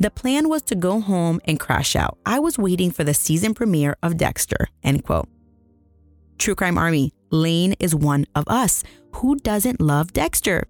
[0.00, 2.16] the plan was to go home and crash out.
[2.24, 5.28] I was waiting for the season premiere of Dexter, end quote.
[6.38, 8.82] True Crime Army, Lane is one of us.
[9.16, 10.64] Who doesn't love Dexter?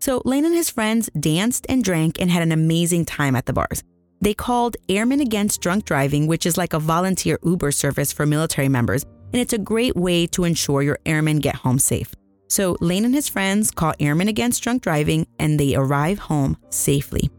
[0.00, 3.52] So Lane and his friends danced and drank and had an amazing time at the
[3.52, 3.82] bars.
[4.20, 8.68] They called Airmen Against Drunk Driving, which is like a volunteer Uber service for military
[8.68, 12.14] members, and it's a great way to ensure your airmen get home safe.
[12.48, 17.30] So Lane and his friends call airmen against drunk driving and they arrive home safely.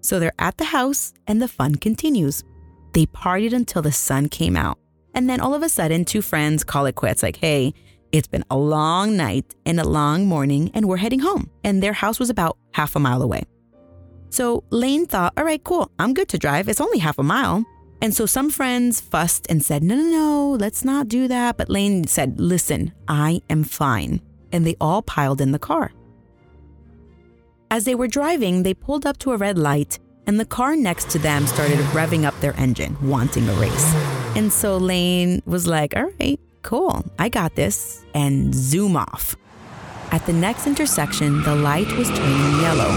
[0.00, 2.42] So they're at the house and the fun continues.
[2.92, 4.78] They partied until the sun came out.
[5.14, 7.74] And then all of a sudden, two friends call it quits like, hey,
[8.12, 11.50] it's been a long night and a long morning, and we're heading home.
[11.62, 13.44] And their house was about half a mile away.
[14.30, 16.68] So Lane thought, all right, cool, I'm good to drive.
[16.68, 17.64] It's only half a mile.
[18.02, 21.56] And so some friends fussed and said, no, no, no, let's not do that.
[21.56, 24.20] But Lane said, listen, I am fine.
[24.52, 25.92] And they all piled in the car.
[27.70, 31.10] As they were driving, they pulled up to a red light, and the car next
[31.10, 33.94] to them started revving up their engine, wanting a race.
[34.36, 39.36] And so Lane was like, all right, cool, I got this, and zoom off.
[40.12, 42.90] At the next intersection, the light was turning yellow,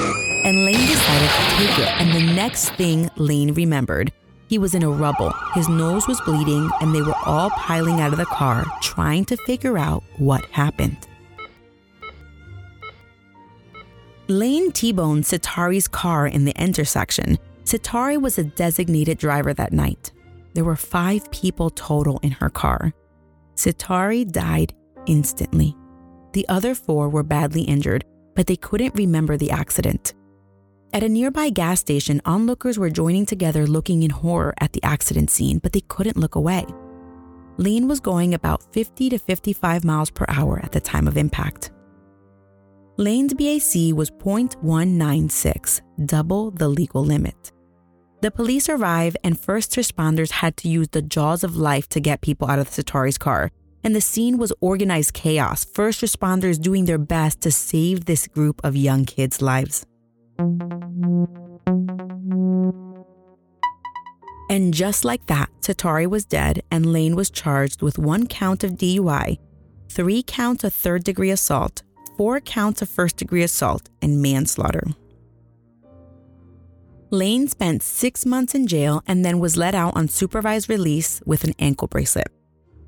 [0.45, 2.01] and Lane decided to take it.
[2.01, 4.13] And the next thing Lane remembered,
[4.47, 5.33] he was in a rubble.
[5.53, 9.37] His nose was bleeding, and they were all piling out of the car, trying to
[9.37, 11.07] figure out what happened.
[14.29, 17.37] Lane T-boned Sitari's car in the intersection.
[17.65, 20.12] Sitari was a designated driver that night.
[20.53, 22.93] There were five people total in her car.
[23.55, 24.73] Sitari died
[25.05, 25.75] instantly.
[26.33, 30.13] The other four were badly injured, but they couldn't remember the accident.
[30.93, 35.31] At a nearby gas station, onlookers were joining together looking in horror at the accident
[35.31, 36.65] scene, but they couldn't look away.
[37.57, 41.71] Lane was going about 50 to 55 miles per hour at the time of impact.
[42.97, 47.52] Lane's BAC was 0.196, double the legal limit.
[48.23, 52.21] The police arrived and first responders had to use the jaws of life to get
[52.21, 53.51] people out of Sitari's car.
[53.83, 58.61] And the scene was organized chaos, first responders doing their best to save this group
[58.63, 59.85] of young kids' lives.
[64.49, 68.77] And just like that, Sitari was dead and Lane was charged with one count of
[68.77, 69.37] DUI,
[69.89, 71.83] three counts of third degree assault,
[72.15, 74.83] four counts of first degree assault, and manslaughter.
[77.13, 81.43] Lane spent six months in jail and then was let out on supervised release with
[81.43, 82.25] an ankle bracelet.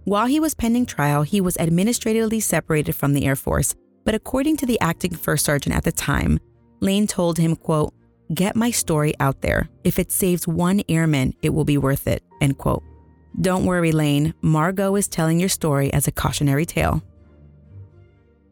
[0.05, 4.57] While he was pending trial, he was administratively separated from the Air Force, but according
[4.57, 6.39] to the acting first sergeant at the time,
[6.79, 7.93] Lane told him, quote,
[8.33, 9.69] Get my story out there.
[9.83, 12.81] If it saves one airman, it will be worth it, end quote.
[13.39, 14.33] Don't worry, Lane.
[14.41, 17.03] Margot is telling your story as a cautionary tale.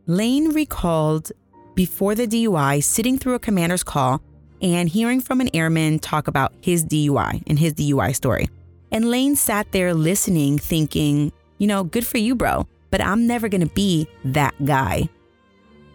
[0.06, 1.32] Lane recalled
[1.74, 4.22] before the DUI sitting through a commander's call
[4.64, 8.50] and hearing from an airman talk about his DUI and his DUI story.
[8.92, 13.50] And Lane sat there listening, thinking, you know, good for you, bro, but I'm never
[13.50, 15.10] gonna be that guy.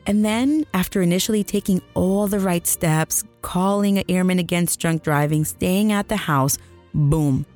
[0.07, 5.45] And then, after initially taking all the right steps, calling an airman against drunk driving,
[5.45, 6.59] staying at the house,
[6.95, 7.47] boom,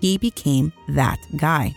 [0.00, 1.74] he became that guy.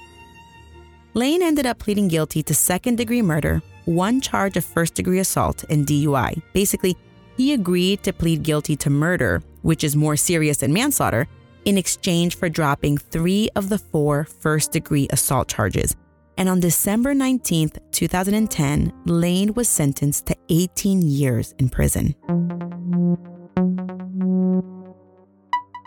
[1.14, 5.64] Lane ended up pleading guilty to second degree murder, one charge of first degree assault,
[5.70, 6.42] and DUI.
[6.54, 6.96] Basically,
[7.38, 11.28] he agreed to plead guilty to murder, which is more serious than manslaughter,
[11.66, 15.96] in exchange for dropping three of the four first degree assault charges.
[16.38, 22.16] And on December 19th, 2010, Lane was sentenced to 18 years in prison.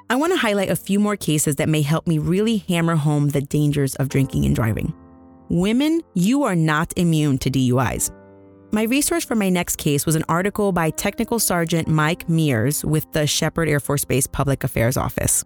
[0.08, 3.28] I want to highlight a few more cases that may help me really hammer home
[3.28, 4.92] the dangers of drinking and driving.
[5.48, 8.10] Women, you are not immune to DUIs.
[8.72, 13.10] My resource for my next case was an article by Technical Sergeant Mike Mears with
[13.10, 15.42] the Sheppard Air Force Base Public Affairs Office.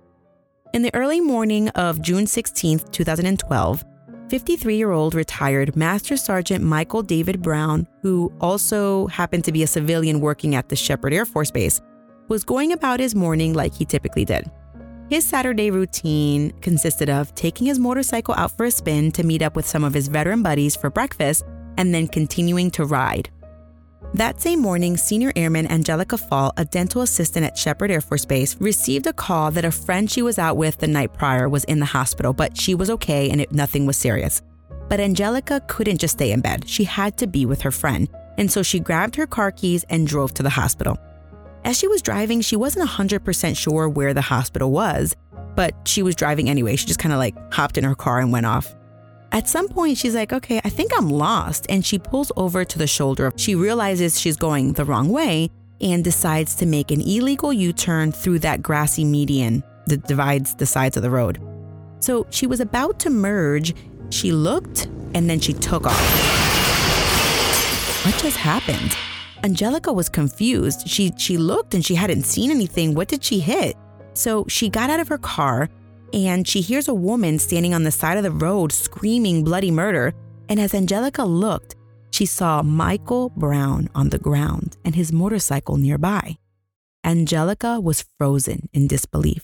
[0.74, 3.84] In the early morning of June 16, 2012,
[4.28, 9.66] 53 year old retired Master Sergeant Michael David Brown, who also happened to be a
[9.66, 11.80] civilian working at the Sheppard Air Force Base,
[12.28, 14.50] was going about his morning like he typically did.
[15.08, 19.56] His Saturday routine consisted of taking his motorcycle out for a spin to meet up
[19.56, 23.30] with some of his veteran buddies for breakfast and then continuing to ride.
[24.14, 28.56] That same morning, Senior Airman Angelica Fall, a dental assistant at Sheppard Air Force Base,
[28.60, 31.80] received a call that a friend she was out with the night prior was in
[31.80, 34.40] the hospital, but she was okay and it, nothing was serious.
[34.88, 36.68] But Angelica couldn't just stay in bed.
[36.68, 38.08] She had to be with her friend.
[38.38, 40.96] And so she grabbed her car keys and drove to the hospital.
[41.64, 45.16] As she was driving, she wasn't 100% sure where the hospital was,
[45.56, 46.76] but she was driving anyway.
[46.76, 48.74] She just kind of like hopped in her car and went off.
[49.34, 51.66] At some point, she's like, okay, I think I'm lost.
[51.68, 53.32] And she pulls over to the shoulder.
[53.36, 58.12] She realizes she's going the wrong way and decides to make an illegal U turn
[58.12, 61.42] through that grassy median that divides the sides of the road.
[61.98, 63.74] So she was about to merge.
[64.10, 66.00] She looked and then she took off.
[68.06, 68.96] What just happened?
[69.42, 70.86] Angelica was confused.
[70.86, 72.94] She she looked and she hadn't seen anything.
[72.94, 73.76] What did she hit?
[74.12, 75.68] So she got out of her car
[76.14, 80.14] and she hears a woman standing on the side of the road screaming bloody murder.
[80.48, 81.74] And as Angelica looked,
[82.12, 86.38] she saw Michael Brown on the ground and his motorcycle nearby.
[87.04, 89.42] Angelica was frozen in disbelief.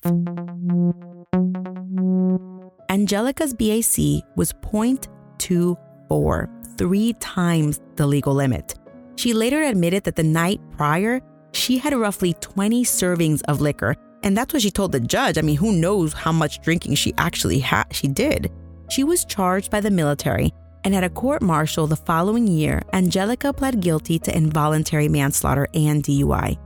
[2.89, 8.77] Angelica's BAC was 0.24, three times the legal limit.
[9.17, 11.21] She later admitted that the night prior,
[11.53, 15.39] she had roughly 20 servings of liquor, and that's what she told the judge.
[15.39, 18.51] I mean, who knows how much drinking she actually had she did.
[18.91, 20.53] She was charged by the military,
[20.85, 26.03] and at a court martial the following year, Angelica pled guilty to involuntary manslaughter and
[26.03, 26.59] DUI.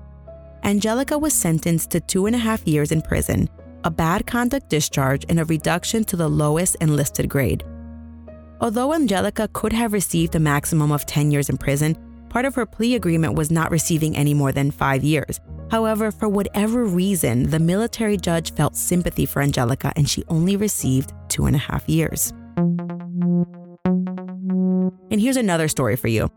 [0.62, 3.48] Angelica was sentenced to two and a half years in prison,
[3.84, 7.62] a bad conduct discharge, and a reduction to the lowest enlisted grade.
[8.60, 11.98] Although Angelica could have received a maximum of 10 years in prison,
[12.30, 15.38] part of her plea agreement was not receiving any more than five years.
[15.70, 21.12] However, for whatever reason, the military judge felt sympathy for Angelica and she only received
[21.28, 22.32] two and a half years.
[25.10, 26.30] And here's another story for you.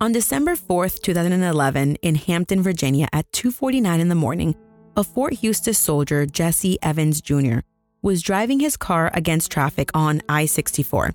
[0.00, 4.54] On December 4th, 2011, in Hampton, Virginia, at 2:49 in the morning,
[4.96, 7.60] a Fort Eustis soldier, Jesse Evans Jr.,
[8.02, 11.12] was driving his car against traffic on I-64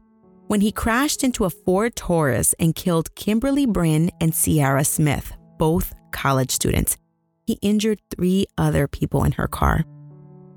[0.48, 5.94] when he crashed into a Ford Taurus and killed Kimberly Bryn and Sierra Smith, both
[6.12, 6.98] college students.
[7.48, 9.86] He injured three other people in her car.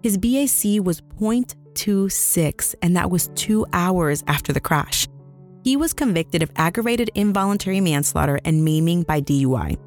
[0.03, 5.07] His BAC was 0.26, and that was two hours after the crash.
[5.63, 9.79] He was convicted of aggravated involuntary manslaughter and maiming by DUI.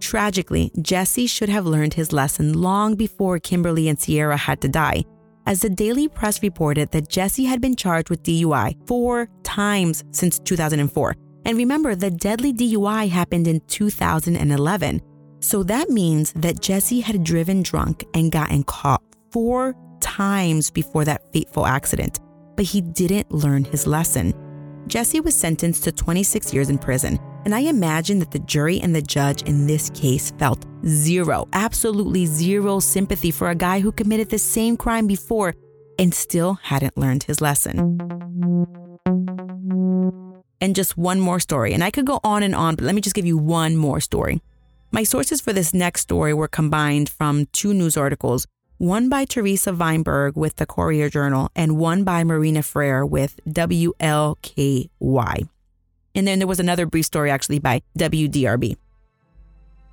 [0.00, 5.04] Tragically, Jesse should have learned his lesson long before Kimberly and Sierra had to die,
[5.44, 10.38] as the Daily Press reported that Jesse had been charged with DUI four times since
[10.38, 11.16] 2004.
[11.44, 15.02] And remember, the deadly DUI happened in 2011.
[15.40, 21.32] So that means that Jesse had driven drunk and gotten caught four times before that
[21.32, 22.20] fateful accident,
[22.56, 24.34] but he didn't learn his lesson.
[24.86, 28.94] Jesse was sentenced to 26 years in prison, and I imagine that the jury and
[28.94, 34.28] the judge in this case felt zero, absolutely zero sympathy for a guy who committed
[34.28, 35.54] the same crime before
[35.98, 37.98] and still hadn't learned his lesson.
[40.60, 43.00] And just one more story, and I could go on and on, but let me
[43.00, 44.42] just give you one more story.
[44.92, 48.46] My sources for this next story were combined from two news articles
[48.78, 54.88] one by Teresa Weinberg with the Courier Journal, and one by Marina Freire with WLKY.
[56.14, 58.78] And then there was another brief story actually by WDRB.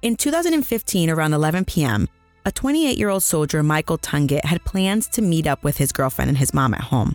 [0.02, 2.08] In 2015, around 11 p.m.,
[2.46, 6.30] a 28 year old soldier, Michael Tungett, had plans to meet up with his girlfriend
[6.30, 7.14] and his mom at home.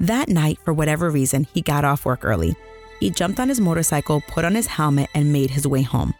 [0.00, 2.56] That night, for whatever reason, he got off work early.
[2.98, 6.14] He jumped on his motorcycle, put on his helmet, and made his way home.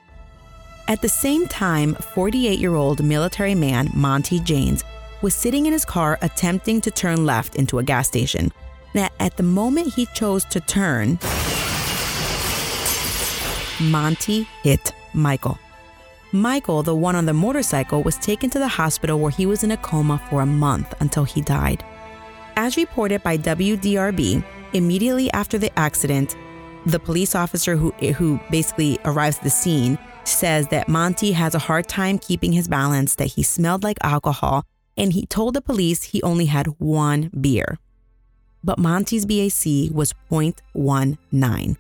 [0.87, 4.85] At the same time, 48 year old military man Monty Janes
[5.23, 8.53] was sitting in his car attempting to turn left into a gas station.
[8.95, 11.19] Now, at the moment he chose to turn,
[13.81, 15.59] Monty hit Michael.
[16.33, 19.71] Michael, the one on the motorcycle, was taken to the hospital where he was in
[19.71, 21.83] a coma for a month until he died.
[22.57, 26.37] As reported by WDRB, immediately after the accident,
[26.87, 31.59] the police officer who, who basically arrives at the scene says that Monty has a
[31.59, 34.65] hard time keeping his balance, that he smelled like alcohol,
[34.97, 37.79] and he told the police he only had one beer.
[38.63, 41.77] But Monty's BAC was 0.19.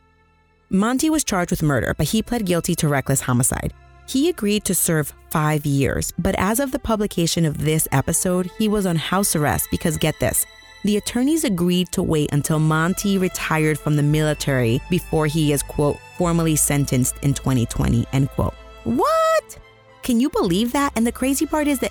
[0.70, 3.72] Monty was charged with murder, but he pled guilty to reckless homicide.
[4.06, 8.68] He agreed to serve five years, but as of the publication of this episode, he
[8.68, 10.44] was on house arrest because get this
[10.84, 15.98] the attorneys agreed to wait until Monty retired from the military before he is, quote,
[16.18, 18.54] formally sentenced in 2020, end quote.
[18.84, 19.58] What?
[20.02, 20.92] Can you believe that?
[20.94, 21.90] And the crazy part is that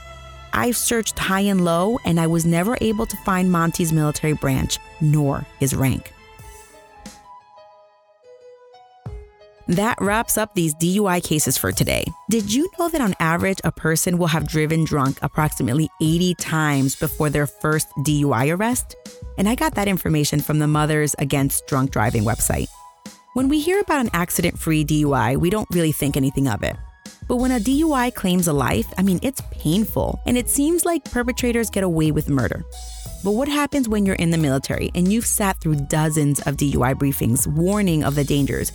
[0.53, 4.77] I've searched high and low and I was never able to find Monty's military branch
[5.01, 6.13] nor his rank.
[9.67, 12.03] That wraps up these DUI cases for today.
[12.29, 16.97] Did you know that on average, a person will have driven drunk approximately 80 times
[16.97, 18.97] before their first DUI arrest?
[19.37, 22.67] And I got that information from the Mothers Against Drunk Driving website.
[23.35, 26.75] When we hear about an accident free DUI, we don't really think anything of it.
[27.29, 31.05] But when a DUI claims a life, I mean, it's painful, and it seems like
[31.05, 32.65] perpetrators get away with murder.
[33.23, 36.95] But what happens when you're in the military and you've sat through dozens of DUI
[36.95, 38.73] briefings warning of the dangers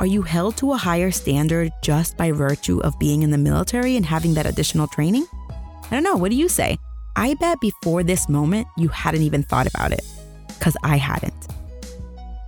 [0.00, 3.96] are you held to a higher standard just by virtue of being in the military
[3.96, 5.26] and having that additional training?
[5.50, 6.16] I don't know.
[6.16, 6.78] What do you say?
[7.16, 10.02] I bet before this moment, you hadn't even thought about it,
[10.48, 11.48] because I hadn't.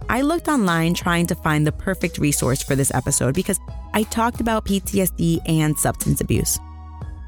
[0.09, 3.59] I looked online trying to find the perfect resource for this episode because
[3.93, 6.59] I talked about PTSD and substance abuse.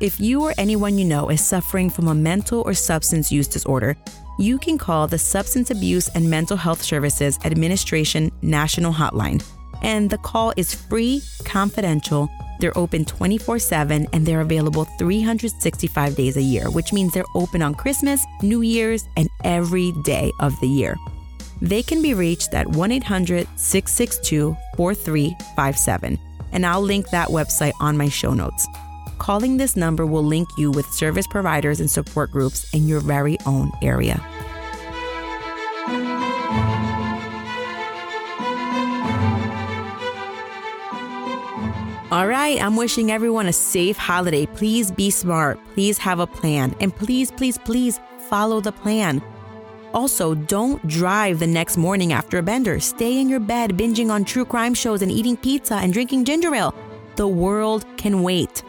[0.01, 3.97] If you or anyone you know is suffering from a mental or substance use disorder,
[4.39, 9.43] you can call the Substance Abuse and Mental Health Services Administration National Hotline
[9.85, 12.31] And the call is free, confidential.
[12.59, 17.61] They're open 24 7 and they're available 365 days a year, which means they're open
[17.61, 20.97] on Christmas, New Year's, and every day of the year.
[21.61, 26.19] They can be reached at 1 800 662 4357,
[26.53, 28.67] and I'll link that website on my show notes.
[29.19, 33.39] Calling this number will link you with service providers and support groups in your very
[33.47, 34.25] own area.
[42.15, 44.47] All right, I'm wishing everyone a safe holiday.
[44.47, 45.59] Please be smart.
[45.75, 46.73] Please have a plan.
[46.79, 47.99] And please, please, please
[48.29, 49.21] follow the plan.
[49.93, 52.79] Also, don't drive the next morning after a bender.
[52.79, 56.55] Stay in your bed binging on true crime shows and eating pizza and drinking ginger
[56.55, 56.73] ale.
[57.17, 58.63] The world can wait.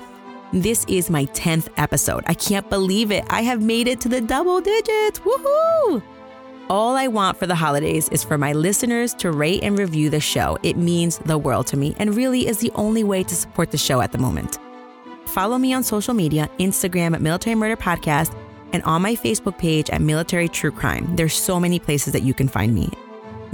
[0.51, 2.23] This is my 10th episode.
[2.25, 3.25] I can't believe it.
[3.29, 5.19] I have made it to the double digits.
[5.19, 6.01] Woohoo!
[6.68, 10.20] All I want for the holidays is for my listeners to rate and review the
[10.20, 10.57] show.
[10.63, 13.78] It means the world to me and really is the only way to support the
[13.78, 14.57] show at the moment.
[15.28, 18.36] Follow me on social media Instagram at Military Murder Podcast
[18.74, 21.16] and on my Facebook page at Military True Crime.
[21.16, 22.89] There's so many places that you can find me.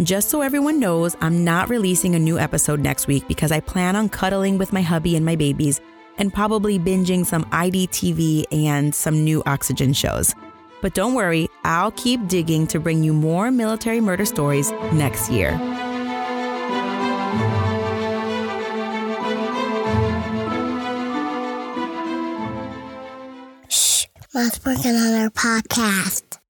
[0.01, 3.97] Just so everyone knows, I'm not releasing a new episode next week because I plan
[3.97, 5.81] on cuddling with my hubby and my babies
[6.17, 10.33] and probably binging some IDTV and some new Oxygen shows.
[10.81, 15.51] But don't worry, I'll keep digging to bring you more military murder stories next year.
[23.69, 26.40] Shh, Mom's working on our podcast.